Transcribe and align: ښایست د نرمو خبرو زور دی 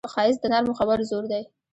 ښایست 0.13 0.41
د 0.41 0.45
نرمو 0.53 0.77
خبرو 0.79 1.07
زور 1.09 1.23
دی 1.31 1.43